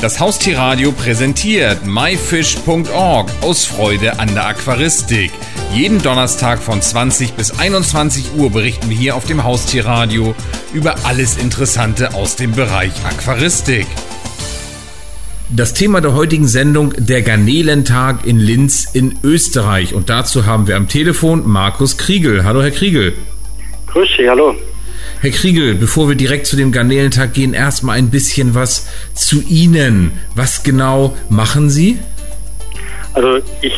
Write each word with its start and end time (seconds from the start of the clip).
Das 0.00 0.20
Haustierradio 0.20 0.92
präsentiert 0.92 1.84
myfish.org 1.84 3.30
aus 3.40 3.64
Freude 3.64 4.20
an 4.20 4.32
der 4.32 4.46
Aquaristik. 4.46 5.32
Jeden 5.74 6.00
Donnerstag 6.00 6.62
von 6.62 6.80
20 6.80 7.32
bis 7.32 7.58
21 7.58 8.36
Uhr 8.36 8.52
berichten 8.52 8.90
wir 8.90 8.96
hier 8.96 9.16
auf 9.16 9.24
dem 9.24 9.42
Haustierradio 9.42 10.36
über 10.72 10.94
alles 11.04 11.36
Interessante 11.36 12.14
aus 12.14 12.36
dem 12.36 12.52
Bereich 12.52 12.92
Aquaristik. 13.04 13.88
Das 15.50 15.74
Thema 15.74 16.00
der 16.00 16.14
heutigen 16.14 16.46
Sendung 16.46 16.94
der 16.96 17.22
Garnelentag 17.22 18.24
in 18.24 18.38
Linz 18.38 18.88
in 18.92 19.18
Österreich. 19.24 19.94
Und 19.94 20.10
dazu 20.10 20.46
haben 20.46 20.68
wir 20.68 20.76
am 20.76 20.86
Telefon 20.86 21.42
Markus 21.44 21.98
Kriegel. 21.98 22.44
Hallo, 22.44 22.62
Herr 22.62 22.70
Kriegel. 22.70 23.14
Grüß 23.88 24.08
Sie, 24.16 24.30
hallo. 24.30 24.54
Herr 25.20 25.30
Kriegel, 25.30 25.74
bevor 25.74 26.08
wir 26.08 26.14
direkt 26.14 26.46
zu 26.46 26.54
dem 26.54 26.70
Garnelentag 26.70 27.34
gehen, 27.34 27.52
erstmal 27.52 27.98
ein 27.98 28.08
bisschen 28.08 28.54
was 28.54 28.86
zu 29.14 29.42
Ihnen. 29.48 30.12
Was 30.36 30.62
genau 30.62 31.16
machen 31.28 31.70
Sie? 31.70 31.98
Also 33.14 33.38
ich, 33.60 33.74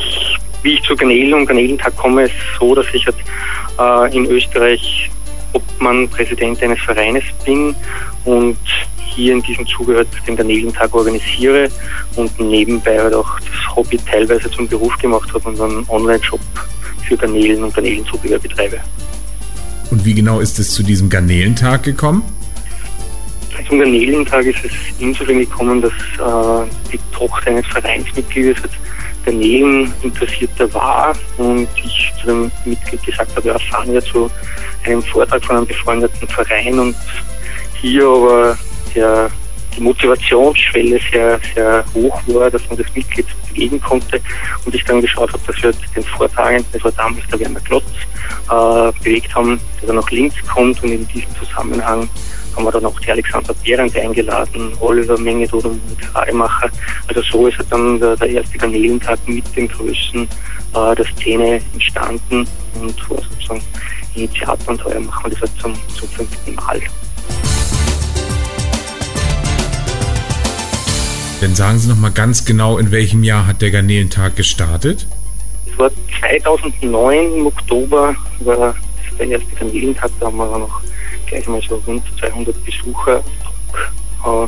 wie 0.63 0.75
ich 0.75 0.83
zu 0.83 0.95
Garnelen 0.95 1.33
und 1.33 1.47
Garnelentag 1.47 1.97
komme, 1.97 2.25
ist 2.25 2.35
so, 2.59 2.75
dass 2.75 2.85
ich 2.93 3.07
jetzt, 3.07 3.21
äh, 3.79 4.15
in 4.15 4.27
Österreich 4.27 5.11
Obmann, 5.55 6.11
Präsident 6.11 6.63
eines 6.63 6.79
Vereines 6.81 7.25
bin 7.47 7.75
und 8.27 8.59
hier 8.97 9.33
in 9.33 9.43
diesem 9.43 9.67
Zuge 9.67 9.97
halt 9.97 10.09
den 10.27 10.37
Garnelentag 10.37 10.95
organisiere 10.95 11.71
und 12.17 12.39
nebenbei 12.39 13.01
halt 13.01 13.15
auch 13.15 13.41
das 13.41 13.77
Hobby 13.77 13.99
teilweise 14.11 14.51
zum 14.51 14.69
Beruf 14.69 14.95
gemacht 14.99 15.33
habe 15.33 15.49
und 15.49 15.59
einen 15.59 15.87
Online-Shop 15.89 16.41
für 17.09 17.17
Garnelen 17.17 17.65
und 17.65 17.75
Garnelenzubehör 17.75 18.39
betreibe. 18.39 18.79
Und 19.91 20.05
wie 20.05 20.15
genau 20.15 20.41
ist 20.41 20.59
es 20.59 20.71
zu 20.73 20.83
diesem 20.83 21.09
Garnelentag 21.09 21.83
gekommen? 21.83 22.23
Zum 23.69 23.79
Garnelentag 23.79 24.47
ist 24.47 24.65
es 24.65 24.73
insofern 24.99 25.39
gekommen, 25.39 25.83
dass 25.83 25.93
äh, 25.93 26.71
die 26.93 26.99
Tochter 27.13 27.51
eines 27.51 27.67
Vereinsmitgliedes 27.67 28.57
Garnelen 29.25 29.93
interessierter 30.03 30.73
war 30.73 31.15
und 31.37 31.69
ich 31.77 32.13
zu 32.21 32.27
dem 32.27 32.51
Mitglied 32.65 33.03
gesagt 33.05 33.35
habe, 33.37 33.49
ja, 33.49 33.59
fahren 33.59 33.93
wir 33.93 34.03
zu 34.03 34.31
einem 34.85 35.03
Vortrag 35.03 35.45
von 35.45 35.57
einem 35.57 35.67
befreundeten 35.67 36.29
Verein 36.29 36.79
und 36.79 36.97
hier 37.81 38.07
aber 38.07 38.59
der, 38.95 39.31
die 39.81 39.85
Motivationsschwelle 39.85 41.01
sehr, 41.11 41.41
sehr 41.55 41.85
hoch 41.95 42.21
war, 42.27 42.51
dass 42.51 42.67
man 42.69 42.79
das 42.79 42.87
Mitglied 42.95 43.27
bewegen 43.49 43.81
konnte 43.81 44.21
und 44.65 44.75
ich 44.75 44.85
dann 44.85 45.01
geschaut 45.01 45.33
habe, 45.33 45.43
dass 45.47 45.63
wir 45.63 45.73
den 45.97 46.05
Vortragenden, 46.05 46.67
das 46.73 46.85
war 46.85 46.93
damals 46.93 47.27
der 47.29 47.41
Werner 47.41 47.61
Klotz, 47.61 47.85
äh, 48.51 48.93
bewegt 49.03 49.35
haben, 49.35 49.59
der 49.81 49.89
dann 49.89 49.97
nach 49.97 50.11
Linz 50.11 50.35
kommt 50.53 50.83
und 50.83 50.93
in 50.93 51.09
diesem 51.09 51.35
Zusammenhang 51.37 52.09
haben 52.55 52.65
wir 52.65 52.73
dann 52.73 52.85
auch 52.85 53.01
die 53.01 53.11
Alexander 53.11 53.55
Behrendt 53.65 53.97
eingeladen, 53.97 54.73
Oliver 54.81 55.19
Mengedod 55.19 55.65
und 55.65 55.81
Rademacher. 56.15 56.69
Also 57.07 57.23
so 57.23 57.47
ist 57.47 57.59
dann 57.71 57.99
der, 57.99 58.17
der 58.17 58.29
erste 58.29 58.59
Garnelentag 58.59 59.19
mit 59.27 59.45
den 59.57 59.69
Größen 59.69 60.29
äh, 60.75 60.95
der 60.95 61.07
Szene 61.07 61.61
entstanden 61.73 62.47
und 62.81 63.11
war 63.11 63.23
sozusagen 63.23 63.63
Initiator 64.15 64.69
und 64.69 64.85
heuer 64.85 65.01
machen 65.01 65.25
wir 65.25 65.31
das 65.31 65.41
halt 65.49 65.61
zum, 65.61 65.75
zum 65.95 66.09
fünften 66.09 66.55
Mal. 66.57 66.83
Dann 71.41 71.55
sagen 71.55 71.79
Sie 71.79 71.89
noch 71.89 71.97
mal 71.97 72.11
ganz 72.11 72.45
genau, 72.45 72.77
in 72.77 72.91
welchem 72.91 73.25
Jahr 73.25 73.47
hat 73.47 73.63
der 73.63 73.71
Garnelentag 73.71 74.37
gestartet? 74.37 75.07
Es 75.73 75.79
war 75.79 75.91
2009 76.21 77.35
im 77.39 77.47
Oktober, 77.47 78.15
war 78.41 78.75
der 79.19 79.27
erste 79.27 79.49
Garnelentag, 79.59 80.11
da 80.21 80.27
haben 80.27 80.37
wir 80.37 80.59
noch 80.59 80.83
gleich 81.27 81.49
mal 81.49 81.63
so 81.67 81.77
rund 81.87 82.03
200 82.19 82.55
Besucher 82.63 83.25
äh, 84.27 84.47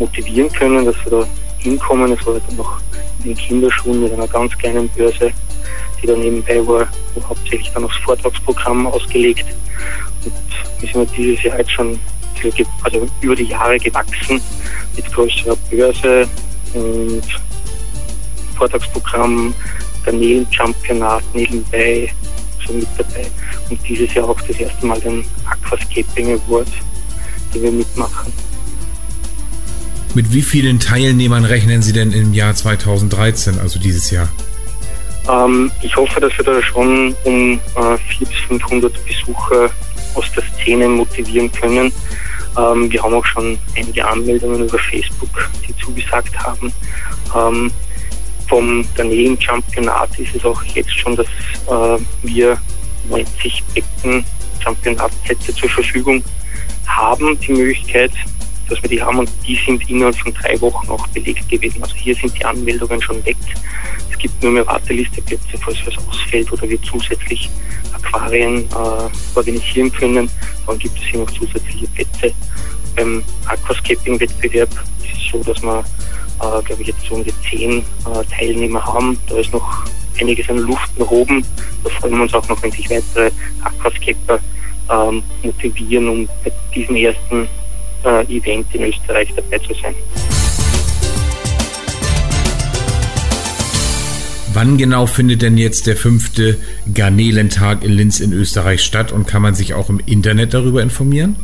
motivieren 0.00 0.50
können, 0.52 0.84
dass 0.84 0.96
wir 1.04 1.20
da 1.20 1.28
hinkommen. 1.58 2.10
Es 2.12 2.26
war 2.26 2.40
dann 2.40 2.56
noch 2.56 2.80
in 3.22 3.26
den 3.26 3.36
Kinderschuhen 3.36 4.02
mit 4.02 4.12
einer 4.12 4.26
ganz 4.26 4.58
kleinen 4.58 4.88
Börse, 4.88 5.30
die 6.02 6.06
da 6.08 6.16
nebenbei 6.16 6.66
war, 6.66 6.88
hauptsächlich 7.28 7.70
dann 7.74 7.84
aufs 7.84 7.98
Vortragsprogramm 7.98 8.88
ausgelegt. 8.88 9.46
Und 10.24 10.32
wir 10.80 10.92
sind 10.92 11.16
dieses 11.16 11.44
Jahr 11.44 11.58
jetzt 11.58 11.70
schon 11.70 11.96
also 12.82 13.08
über 13.20 13.36
die 13.36 13.44
Jahre 13.44 13.78
gewachsen 13.78 14.40
mit 14.96 15.12
größerer 15.12 15.56
Börse 15.70 16.28
und 16.74 17.22
Vortragsprogramm, 18.56 19.54
Garnelenchampionat 20.04 21.22
nebenbei 21.34 22.12
so 22.66 22.72
mit 22.72 22.88
dabei. 22.96 23.26
Und 23.70 23.80
dieses 23.88 24.12
Jahr 24.14 24.28
auch 24.28 24.40
das 24.42 24.56
erste 24.56 24.86
Mal 24.86 25.00
den 25.00 25.24
Aquascaping 25.46 26.40
Award, 26.40 26.68
den 27.54 27.62
wir 27.62 27.72
mitmachen. 27.72 28.32
Mit 30.14 30.32
wie 30.32 30.42
vielen 30.42 30.78
Teilnehmern 30.78 31.44
rechnen 31.44 31.82
Sie 31.82 31.92
denn 31.92 32.12
im 32.12 32.32
Jahr 32.34 32.54
2013, 32.54 33.58
also 33.58 33.80
dieses 33.80 34.10
Jahr? 34.10 34.28
Ähm, 35.28 35.70
ich 35.82 35.96
hoffe, 35.96 36.20
dass 36.20 36.36
wir 36.38 36.44
da 36.44 36.62
schon 36.62 37.14
um 37.24 37.54
äh, 37.54 37.98
400 38.18 38.28
bis 38.28 38.38
500 38.48 38.92
Besucher 39.06 39.70
aus 40.14 40.30
der 40.32 40.44
Szene 40.54 40.88
motivieren 40.88 41.50
können. 41.52 41.92
Ähm, 42.56 42.90
wir 42.90 43.02
haben 43.02 43.14
auch 43.14 43.24
schon 43.24 43.58
einige 43.76 44.06
Anmeldungen 44.06 44.64
über 44.68 44.78
Facebook, 44.78 45.50
die 45.66 45.76
zugesagt 45.76 46.36
haben. 46.38 46.72
Ähm, 47.36 47.70
vom 48.48 48.84
Garnelen-Championat 48.94 50.18
ist 50.18 50.34
es 50.34 50.44
auch 50.44 50.62
jetzt 50.74 50.96
schon, 50.96 51.16
dass 51.16 51.26
äh, 51.26 52.02
wir 52.22 52.58
90 53.08 53.62
Becken 53.74 54.24
Championatplätze 54.62 55.54
zur 55.54 55.68
Verfügung 55.68 56.22
haben, 56.86 57.38
die 57.40 57.52
Möglichkeit, 57.52 58.12
dass 58.68 58.82
wir 58.82 58.88
die 58.88 59.02
haben 59.02 59.18
und 59.18 59.30
die 59.46 59.58
sind 59.66 59.88
innerhalb 59.90 60.16
von 60.16 60.32
drei 60.32 60.58
Wochen 60.60 60.88
auch 60.88 61.06
belegt 61.08 61.48
gewesen. 61.48 61.82
Also 61.82 61.94
hier 61.96 62.14
sind 62.14 62.36
die 62.38 62.44
Anmeldungen 62.44 63.00
schon 63.02 63.24
weg. 63.24 63.36
Es 64.10 64.18
gibt 64.18 64.42
nur 64.42 64.52
mehr 64.52 64.66
Wartelisteplätze, 64.66 65.58
falls 65.62 65.78
was 65.86 65.98
ausfällt 66.08 66.50
oder 66.52 66.68
wir 66.68 66.80
zusätzlich 66.82 67.50
Aquarien 68.14 68.64
äh, 68.70 69.36
organisieren 69.36 69.92
können. 69.92 70.30
Dann 70.66 70.78
gibt 70.78 70.98
es 70.98 71.04
hier 71.04 71.20
noch 71.20 71.30
zusätzliche 71.30 71.86
Plätze. 71.88 72.32
Beim 72.96 73.22
Aquascaping-Wettbewerb 73.46 74.70
ist 74.70 75.16
es 75.16 75.32
so, 75.32 75.42
dass 75.42 75.62
wir, 75.62 75.80
äh, 75.80 76.62
glaube 76.62 76.82
ich, 76.82 76.88
jetzt 76.88 77.04
so 77.08 77.16
um 77.16 77.24
die 77.24 77.32
zehn 77.50 77.78
äh, 77.80 78.24
Teilnehmer 78.36 78.84
haben. 78.84 79.18
Da 79.28 79.38
ist 79.38 79.52
noch 79.52 79.84
einiges 80.20 80.48
an 80.48 80.58
Luft 80.58 80.98
nach 80.98 81.10
oben. 81.10 81.44
Da 81.82 81.90
freuen 81.90 82.14
wir 82.14 82.22
uns 82.22 82.34
auch 82.34 82.48
noch, 82.48 82.62
wenn 82.62 82.70
sich 82.70 82.88
weitere 82.88 83.30
Aquascaper 83.62 84.38
ähm, 84.90 85.22
motivieren, 85.42 86.08
um 86.08 86.28
bei 86.44 86.52
diesem 86.74 86.96
ersten 86.96 87.48
äh, 88.04 88.36
Event 88.36 88.66
in 88.74 88.84
Österreich 88.84 89.32
dabei 89.34 89.58
zu 89.58 89.74
sein. 89.74 89.94
Wann 94.54 94.78
genau 94.78 95.06
findet 95.06 95.42
denn 95.42 95.58
jetzt 95.58 95.88
der 95.88 95.96
fünfte 95.96 96.56
Garnelentag 96.94 97.82
in 97.82 97.90
Linz 97.90 98.20
in 98.20 98.32
Österreich 98.32 98.84
statt 98.84 99.10
und 99.10 99.26
kann 99.26 99.42
man 99.42 99.56
sich 99.56 99.74
auch 99.74 99.90
im 99.90 100.00
Internet 100.06 100.54
darüber 100.54 100.80
informieren? 100.80 101.34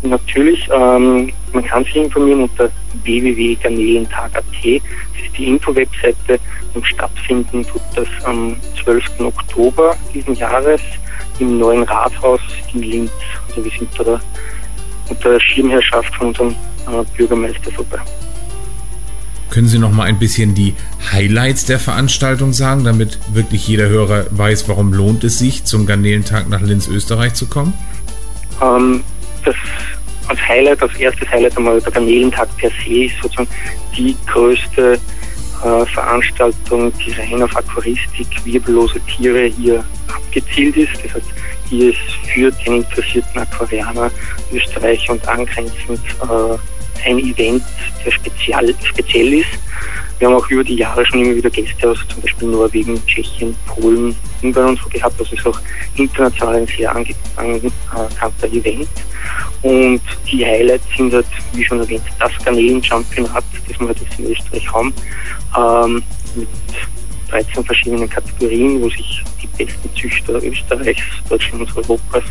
Natürlich, 0.00 0.66
ähm, 0.72 1.30
man 1.52 1.64
kann 1.66 1.84
sich 1.84 1.96
informieren 1.96 2.44
unter 2.44 2.70
www.garnelentag.at. 3.04 4.32
Das 4.32 5.26
ist 5.26 5.36
die 5.36 5.46
Info-Webseite 5.46 6.40
und 6.72 6.86
stattfinden 6.86 7.66
tut 7.66 7.82
das 7.94 8.08
am 8.24 8.56
12. 8.82 9.04
Oktober 9.20 9.94
diesen 10.14 10.34
Jahres 10.36 10.80
im 11.40 11.58
neuen 11.58 11.82
Rathaus 11.82 12.40
in 12.72 12.82
Linz. 12.82 13.12
Also 13.48 13.62
wir 13.62 13.72
sind 13.72 13.90
da 13.98 14.18
unter 15.10 15.32
der 15.32 15.40
Schirmherrschaft 15.40 16.14
von 16.14 16.28
unserem 16.28 16.52
äh, 16.52 17.04
Bürgermeister 17.14 17.70
vorbei. 17.72 17.98
Können 19.50 19.68
Sie 19.68 19.78
noch 19.78 19.92
mal 19.92 20.04
ein 20.04 20.18
bisschen 20.18 20.54
die 20.54 20.74
Highlights 21.12 21.64
der 21.64 21.78
Veranstaltung 21.78 22.52
sagen, 22.52 22.84
damit 22.84 23.18
wirklich 23.32 23.66
jeder 23.66 23.88
Hörer 23.88 24.26
weiß, 24.30 24.68
warum 24.68 24.92
lohnt 24.92 25.24
es 25.24 25.38
sich, 25.38 25.64
zum 25.64 25.86
Garnelentag 25.86 26.48
nach 26.48 26.60
Linz, 26.60 26.86
Österreich 26.86 27.34
zu 27.34 27.46
kommen? 27.46 27.72
Ähm, 28.62 29.02
das 29.44 29.56
als 30.28 30.40
Highlight, 30.46 30.82
als 30.82 30.94
erstes 30.96 31.28
Highlight 31.30 31.56
einmal 31.56 31.80
der 31.80 31.92
Garnelentag 31.92 32.54
per 32.58 32.70
se 32.70 33.04
ist 33.04 33.14
sozusagen 33.22 33.48
die 33.96 34.14
größte 34.26 34.98
äh, 35.64 35.86
Veranstaltung, 35.86 36.92
die 37.04 37.12
rein 37.12 37.42
auf 37.42 37.56
Aquaristik, 37.56 38.26
wirbellose 38.44 39.00
Tiere 39.00 39.46
hier 39.46 39.84
abgezielt 40.08 40.76
ist. 40.76 40.92
Das 41.04 41.14
heißt, 41.14 41.26
hier 41.68 41.90
ist 41.90 41.98
für 42.32 42.50
den 42.50 42.82
interessierten 42.82 43.40
Aquarianer 43.40 44.10
Österreich 44.52 45.08
und 45.10 45.26
angrenzend 45.26 46.00
äh, 46.22 46.58
ein 47.04 47.18
Event, 47.18 47.62
der 48.04 48.10
spezial, 48.10 48.74
speziell 48.82 49.34
ist. 49.34 49.58
Wir 50.18 50.28
haben 50.28 50.34
auch 50.34 50.48
über 50.50 50.64
die 50.64 50.74
Jahre 50.74 51.06
schon 51.06 51.20
immer 51.24 51.36
wieder 51.36 51.50
Gäste 51.50 51.90
aus 51.90 51.98
zum 52.08 52.20
Beispiel 52.22 52.48
Norwegen, 52.48 53.00
Tschechien, 53.06 53.54
Polen, 53.66 54.16
Ungarn 54.42 54.70
und 54.70 54.80
so 54.80 54.88
gehabt. 54.88 55.20
Das 55.20 55.32
ist 55.32 55.46
auch 55.46 55.60
international 55.96 56.56
ein 56.56 56.66
sehr 56.66 56.90
anerkannter 56.90 58.48
Event. 58.48 58.88
Und 59.62 60.00
die 60.30 60.44
Highlights 60.44 60.84
sind 60.96 61.12
halt, 61.12 61.26
wie 61.52 61.64
schon 61.64 61.80
erwähnt, 61.80 62.02
das 62.18 62.32
Garnelen-Championat, 62.44 63.44
das 63.68 63.80
wir 63.80 63.86
halt 63.86 64.00
jetzt 64.00 64.18
in 64.18 64.30
Österreich 64.30 64.72
haben, 64.72 64.92
ähm, 65.56 66.02
mit 66.34 66.48
13 67.30 67.64
verschiedenen 67.64 68.08
Kategorien, 68.08 68.80
wo 68.80 68.88
sich 68.88 69.22
die 69.42 69.46
besten 69.62 69.90
Züchter 69.94 70.42
Österreichs, 70.42 71.02
Deutschlands, 71.28 71.76
Europas 71.76 72.24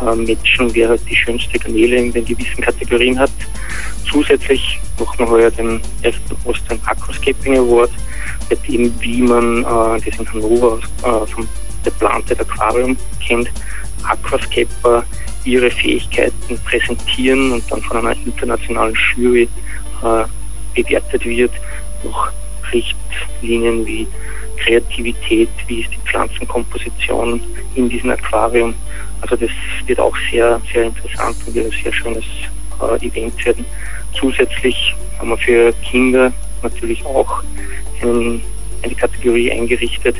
äh, 0.00 0.14
matchen, 0.14 0.74
wer 0.74 0.90
halt 0.90 1.02
die 1.08 1.16
schönste 1.16 1.58
Garnele 1.58 1.96
in 1.96 2.12
den 2.12 2.24
gewissen 2.24 2.62
Kategorien 2.62 3.18
hat. 3.18 3.30
Zusätzlich 4.12 4.78
wir 5.18 5.28
heuer 5.28 5.50
den 5.50 5.80
ersten 6.02 6.36
Austrian 6.44 6.80
Aquascaping 6.86 7.58
Award, 7.58 7.90
bei 8.48 8.56
dem, 8.68 8.92
wie 9.00 9.22
man 9.22 9.62
äh, 9.62 10.00
das 10.04 10.18
in 10.18 10.32
Hannover 10.32 10.78
äh, 11.02 11.26
vom 11.26 11.48
The 11.84 11.90
Planted 11.98 12.40
Aquarium 12.40 12.96
kennt, 13.26 13.50
Aquascaper 14.04 15.04
ihre 15.44 15.70
Fähigkeiten 15.70 16.58
präsentieren 16.64 17.52
und 17.52 17.70
dann 17.70 17.82
von 17.82 17.98
einer 17.98 18.16
internationalen 18.24 18.96
Jury 19.16 19.48
äh, 20.02 20.24
bewertet 20.74 21.24
wird, 21.24 21.52
noch 22.04 22.30
Richtlinien 22.72 23.84
wie 23.84 24.06
Kreativität, 24.58 25.48
wie 25.66 25.80
ist 25.80 25.90
die 25.92 26.08
Pflanzenkomposition 26.08 27.40
in 27.74 27.88
diesem 27.88 28.10
Aquarium. 28.10 28.74
Also 29.20 29.36
das 29.36 29.50
wird 29.86 29.98
auch 29.98 30.16
sehr, 30.30 30.60
sehr 30.72 30.84
interessant 30.84 31.36
und 31.46 31.54
wird 31.54 31.66
ein 31.66 31.82
sehr 31.82 31.92
schönes 31.92 32.24
äh, 32.80 33.06
Event 33.06 33.44
werden. 33.44 33.64
Zusätzlich 34.18 34.94
haben 35.18 35.30
wir 35.30 35.38
für 35.38 35.72
Kinder 35.84 36.32
natürlich 36.62 37.04
auch 37.04 37.42
einen, 38.00 38.40
eine 38.82 38.94
Kategorie 38.94 39.50
eingerichtet, 39.50 40.16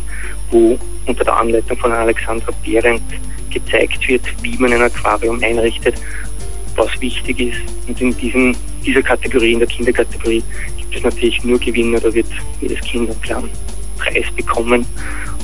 wo 0.51 0.79
unter 1.07 1.25
der 1.25 1.37
Anleitung 1.37 1.77
von 1.79 1.93
Alexandra 1.93 2.53
Behrendt 2.65 3.03
gezeigt 3.51 4.07
wird, 4.09 4.23
wie 4.43 4.57
man 4.57 4.73
ein 4.73 4.83
Aquarium 4.83 5.43
einrichtet, 5.43 5.95
was 6.77 7.01
wichtig 7.01 7.39
ist. 7.41 7.61
Und 7.89 8.01
in 8.01 8.17
diesem, 8.17 8.57
dieser 8.85 9.03
Kategorie, 9.03 9.53
in 9.53 9.59
der 9.59 9.69
Kinderkategorie, 9.69 10.43
gibt 10.79 10.97
es 10.97 11.03
natürlich 11.03 11.43
nur 11.45 11.59
Gewinner. 11.59 12.01
Da 12.01 12.13
wird 12.15 12.27
jedes 12.61 12.81
Kind 12.81 13.11
einen 13.11 13.21
kleinen 13.21 13.51
Preis 13.99 14.27
bekommen, 14.37 14.87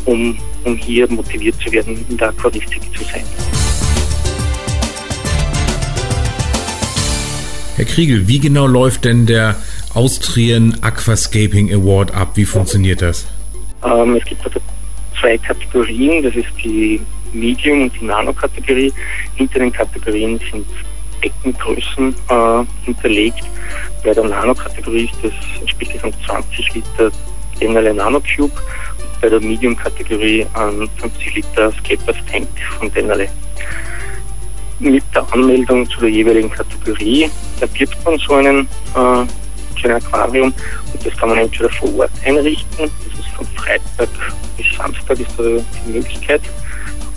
um, 0.05 0.39
um 0.65 0.77
hier 0.77 1.11
motiviert 1.11 1.57
zu 1.63 1.71
werden, 1.73 2.05
in 2.09 2.17
der 2.17 2.29
Aquaristik 2.29 2.83
zu 2.97 3.05
sein. 3.05 3.25
Herr 7.79 7.85
Kriegel, 7.85 8.27
wie 8.27 8.41
genau 8.41 8.67
läuft 8.67 9.05
denn 9.05 9.25
der 9.25 9.55
Austrian 9.95 10.77
Aquascaping 10.81 11.73
Award 11.73 12.13
ab? 12.13 12.31
Wie 12.35 12.45
funktioniert 12.45 13.03
das? 13.03 13.29
Ähm, 13.85 14.17
es 14.17 14.25
gibt 14.25 14.45
also 14.45 14.59
zwei 15.21 15.39
Kategorien. 15.39 16.25
Das 16.25 16.35
ist 16.35 16.49
die 16.65 17.01
Medium- 17.33 17.83
und 17.83 17.93
die 18.01 18.05
Nano-Kategorie. 18.05 18.93
Hinter 19.37 19.61
den 19.61 19.73
Kategorien 19.73 20.41
sind 20.51 20.67
Beckengrößen 21.21 22.17
äh, 22.29 22.65
hinterlegt. 22.85 23.45
Bei 24.03 24.13
der 24.13 24.25
Nano-Kategorie 24.25 25.05
ist 25.05 25.15
das 25.23 25.33
insgesamt 25.61 26.17
20 26.27 26.75
Liter 26.75 27.13
Denale 27.61 27.95
Nanocube. 27.95 28.55
Und 28.57 29.21
bei 29.21 29.29
der 29.29 29.39
Medium-Kategorie 29.39 30.45
ein 30.55 30.89
50 30.97 31.35
Liter 31.37 31.73
Scapers 31.75 32.17
Tank 32.29 32.49
von 32.77 32.93
Denale. 32.93 33.29
Mit 34.81 35.03
der 35.15 35.27
Anmeldung 35.33 35.89
zu 35.91 36.01
der 36.01 36.11
jeweiligen 36.11 36.51
Kategorie 36.51 37.29
erwirbt 37.61 37.97
man 38.05 38.19
so 38.19 38.35
einen 38.35 38.61
äh, 38.61 39.27
kleinen 39.77 39.97
Aquarium 39.97 40.55
und 40.93 41.07
das 41.07 41.17
kann 41.17 41.31
man 41.31 41.39
entweder 41.39 41.71
vor 41.71 41.95
Ort 41.99 42.11
einrichten, 42.25 42.79
das 42.79 43.19
ist 43.19 43.35
von 43.37 43.47
Freitag 43.57 44.09
bis 44.57 44.67
Samstag 44.77 45.19
ist 45.19 45.31
da 45.37 45.43
die 45.87 45.93
Möglichkeit 45.93 46.43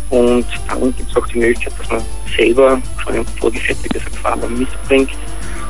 und 0.10 0.46
dann 0.68 0.96
gibt 0.96 1.10
es 1.10 1.16
auch 1.16 1.28
die 1.28 1.40
Möglichkeit, 1.40 1.74
dass 1.80 1.90
man 1.90 2.02
selber 2.36 2.82
schon 3.04 3.16
ein 3.16 3.26
vorgefertigtes 3.40 4.02
Aquarium 4.08 4.60
mitbringt, 4.60 5.12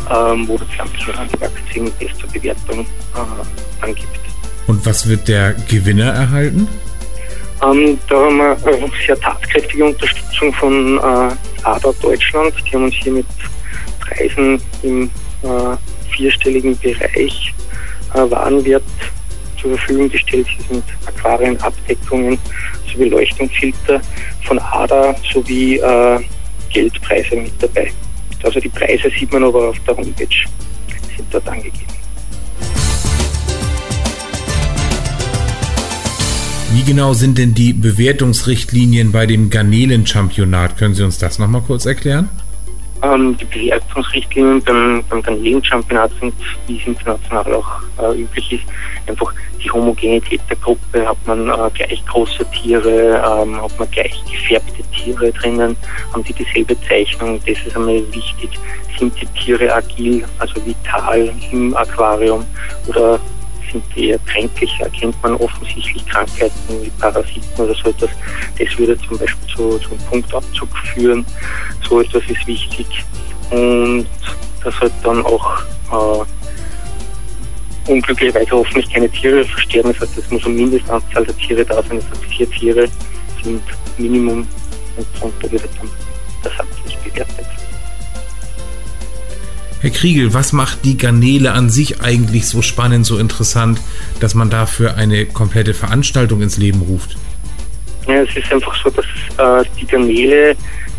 ähm, 0.09 0.47
wo 0.47 0.57
das 0.57 0.67
Ganze 0.77 0.99
schon 0.99 1.15
angewachsen 1.15 1.91
ist 1.99 2.19
zur 2.19 2.29
Bewertung 2.29 2.81
äh, 2.81 3.19
dann 3.81 3.95
gibt. 3.95 4.07
Und 4.67 4.85
was 4.85 5.07
wird 5.07 5.27
der 5.27 5.53
Gewinner 5.69 6.13
erhalten? 6.13 6.67
Ähm, 7.63 7.99
da 8.09 8.15
haben 8.15 8.37
wir 8.37 8.51
äh, 8.65 8.89
sehr 9.05 9.19
tatkräftige 9.19 9.85
Unterstützung 9.85 10.53
von 10.53 10.97
äh, 10.97 11.50
ADA 11.63 11.93
Deutschland. 12.01 12.53
Die 12.65 12.75
haben 12.75 12.85
uns 12.85 12.95
hier 12.95 13.13
mit 13.13 13.25
Preisen 13.99 14.61
im 14.83 15.09
äh, 15.43 15.77
vierstelligen 16.15 16.77
Bereich 16.77 17.53
äh, 18.13 18.29
Warenwert 18.29 18.83
zur 19.59 19.77
Verfügung 19.77 20.09
gestellt. 20.09 20.47
Hier 20.47 20.65
sind 20.69 20.83
Aquarienabdeckungen 21.05 22.37
sowie 22.91 23.09
Leuchtungsfilter 23.09 24.01
von 24.43 24.59
ADA 24.59 25.15
sowie 25.33 25.77
äh, 25.77 26.19
Geldpreise 26.69 27.35
mit 27.35 27.53
dabei. 27.59 27.91
Also 28.43 28.59
die 28.59 28.69
Preise 28.69 29.09
sieht 29.17 29.31
man 29.31 29.43
aber 29.43 29.69
auf 29.69 29.79
der 29.87 29.95
Homepage, 29.95 30.27
sind 31.15 31.27
dort 31.31 31.47
angegeben. 31.47 32.00
Wie 36.73 36.83
genau 36.83 37.11
sind 37.11 37.37
denn 37.37 37.53
die 37.53 37.73
Bewertungsrichtlinien 37.73 39.11
bei 39.11 39.25
dem 39.25 39.49
Garnelen-Championat? 39.49 40.77
Können 40.77 40.93
Sie 40.93 41.03
uns 41.03 41.17
das 41.17 41.37
nochmal 41.37 41.61
kurz 41.67 41.85
erklären? 41.85 42.29
Ähm, 43.03 43.35
die 43.35 43.43
Bewertungsrichtlinien 43.43 44.63
beim, 44.63 45.03
beim 45.09 45.21
Garnelen-Championat 45.21 46.11
sind, 46.21 46.33
wie 46.67 46.77
es 46.77 46.87
international 46.87 47.55
auch 47.55 47.81
äh, 48.01 48.21
üblich 48.21 48.53
ist, 48.53 48.63
einfach 49.05 49.33
die 49.61 49.69
Homogenität 49.69 50.39
der 50.49 50.55
Gruppe, 50.57 51.05
hat 51.05 51.17
man 51.25 51.49
äh, 51.49 51.69
gleich 51.73 52.05
große 52.05 52.45
Tiere, 52.51 53.15
ähm, 53.17 53.61
hat 53.61 53.77
man 53.77 53.91
gleich 53.91 54.23
gefärbte 54.31 54.81
Tiere 54.95 55.29
drinnen, 55.33 55.75
haben 56.13 56.23
die 56.23 56.33
dieselbe 56.33 56.79
Zeichnung, 56.87 57.41
das 57.45 57.57
ist 57.67 57.75
einmal 57.75 58.01
wichtig, 58.13 58.49
sind 58.97 59.13
die 59.21 59.25
Tiere 59.37 59.73
agil, 59.73 60.23
also 60.39 60.55
vital 60.65 61.33
im 61.51 61.75
Aquarium 61.75 62.45
oder 62.87 63.19
sind 63.71 63.83
die 63.95 64.09
eher 64.09 64.19
kränklich, 64.19 64.79
erkennt 64.79 65.15
man 65.23 65.35
offensichtlich 65.35 66.05
Krankheiten 66.05 66.81
wie 66.81 66.89
Parasiten 66.99 67.49
oder 67.57 67.73
so 67.73 67.89
etwas. 67.89 68.09
Das 68.57 68.77
würde 68.77 68.97
zum 69.07 69.17
Beispiel 69.17 69.47
zu, 69.47 69.79
zu 69.79 69.91
einem 69.91 69.99
Punktabzug 70.09 70.69
führen. 70.93 71.25
So 71.87 72.01
etwas 72.01 72.23
ist 72.27 72.45
wichtig. 72.47 72.87
Und 73.49 74.07
das 74.63 74.79
hat 74.79 74.91
dann 75.03 75.25
auch 75.25 75.61
äh, 75.91 77.91
unglücklicherweise 77.91 78.51
hoffentlich 78.51 78.91
keine 78.91 79.09
Tiere 79.09 79.45
versterben. 79.45 79.93
Das 79.93 80.01
heißt, 80.01 80.17
es 80.17 80.31
muss 80.31 80.45
eine 80.45 80.55
Mindestanzahl 80.55 81.25
der 81.25 81.37
Tiere 81.37 81.65
da 81.65 81.81
sein. 81.83 81.99
Das 81.99 82.19
heißt, 82.19 82.25
vier 82.25 82.49
Tiere 82.51 82.87
sind 83.43 83.63
Minimum 83.97 84.47
und 84.97 85.07
darunter 85.15 85.51
wird 85.51 85.63
dann 85.63 85.89
der 86.43 86.51
Satz 86.51 86.67
nicht 86.85 87.03
bewertet. 87.03 87.60
Herr 89.81 89.89
Kriegel, 89.89 90.31
was 90.35 90.53
macht 90.53 90.85
die 90.85 90.95
Garnele 90.95 91.53
an 91.53 91.71
sich 91.71 92.01
eigentlich 92.01 92.47
so 92.47 92.61
spannend, 92.61 93.03
so 93.03 93.17
interessant, 93.17 93.81
dass 94.19 94.35
man 94.35 94.51
dafür 94.51 94.95
eine 94.95 95.25
komplette 95.25 95.73
Veranstaltung 95.73 96.43
ins 96.43 96.57
Leben 96.57 96.81
ruft? 96.81 97.17
Ja, 98.07 98.21
es 98.21 98.35
ist 98.35 98.53
einfach 98.53 98.75
so, 98.83 98.91
dass 98.91 99.05
äh, 99.39 99.67
die 99.79 99.87
Garnele 99.87 100.55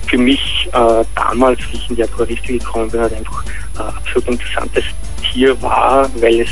für 0.08 0.18
mich 0.18 0.68
äh, 0.72 1.04
damals, 1.14 1.60
wie 1.70 1.76
ich 1.76 1.90
in 1.90 1.96
die 1.96 2.02
Aquaristik 2.02 2.58
gekommen 2.58 2.90
bin, 2.90 3.02
halt 3.02 3.14
einfach 3.14 3.44
äh, 3.76 3.82
absolut 3.82 4.30
interessantes 4.30 4.84
Tier 5.30 5.62
war, 5.62 6.10
weil 6.20 6.40
es 6.40 6.50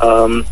ähm, 0.00 0.44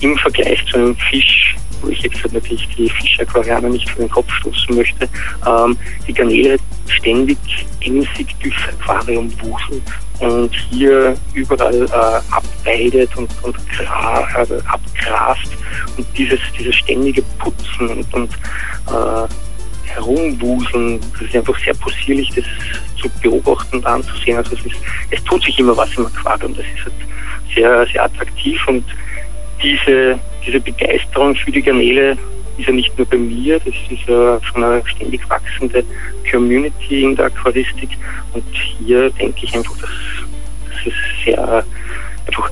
im 0.00 0.16
Vergleich 0.16 0.64
zu 0.64 0.78
einem 0.78 0.96
Fisch, 0.96 1.54
wo 1.82 1.88
ich 1.88 2.00
jetzt 2.00 2.32
natürlich 2.32 2.66
die 2.74 2.88
Fischaquarianer 2.88 3.68
nicht 3.68 3.90
vor 3.90 4.02
den 4.02 4.10
Kopf 4.10 4.32
stoßen 4.32 4.74
möchte, 4.74 5.06
ähm, 5.46 5.76
die 6.08 6.14
Garnele 6.14 6.56
ständig 6.86 7.36
emsig 7.82 8.34
durchs 8.40 8.62
Aquarium 8.80 9.30
wuselt 9.42 9.82
und 10.20 10.54
hier 10.70 11.16
überall 11.32 11.84
äh, 11.84 12.34
abweidet 12.34 13.14
und, 13.16 13.30
und 13.42 13.56
gra, 13.68 14.24
also 14.34 14.56
abgrast 14.66 15.50
und 15.96 16.06
dieses, 16.16 16.38
dieses 16.58 16.74
ständige 16.76 17.22
Putzen 17.38 17.88
und, 17.88 18.14
und 18.14 18.30
äh, 18.88 19.28
Herumwuseln, 19.86 21.00
das 21.12 21.22
ist 21.22 21.36
einfach 21.36 21.58
sehr 21.64 21.74
possierlich, 21.74 22.30
das 22.34 22.44
zu 23.00 23.08
beobachten 23.20 23.76
und 23.76 23.86
anzusehen. 23.86 24.38
Also 24.38 24.54
es, 24.56 24.66
ist, 24.66 24.76
es 25.10 25.22
tut 25.24 25.42
sich 25.44 25.58
immer 25.58 25.76
was 25.76 25.94
im 25.96 26.06
Aquarium, 26.06 26.54
das 26.56 26.64
ist 26.64 26.84
halt 26.84 26.94
sehr, 27.54 27.86
sehr 27.92 28.04
attraktiv 28.04 28.60
und 28.66 28.84
diese, 29.62 30.18
diese 30.44 30.60
Begeisterung 30.60 31.34
für 31.36 31.52
die 31.52 31.62
Garnele 31.62 32.16
ist 32.58 32.66
ja 32.66 32.72
nicht 32.72 32.96
nur 32.96 33.06
bei 33.06 33.16
mir, 33.16 33.58
das 33.58 33.74
ist 33.90 34.06
ja 34.06 34.40
schon 34.42 34.64
eine 34.64 34.82
ständig 34.86 35.28
wachsende 35.28 35.84
Community 36.30 37.02
in 37.02 37.16
der 37.16 37.26
Aquaristik 37.26 37.90
und 38.32 38.44
hier 38.54 39.10
denke 39.10 39.44
ich 39.44 39.54
einfach, 39.54 39.76
dass, 39.78 39.90
dass 40.68 40.86
es 40.86 41.24
sehr 41.24 41.64
einfach 42.26 42.50